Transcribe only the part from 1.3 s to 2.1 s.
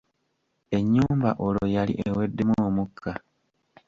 olwo yali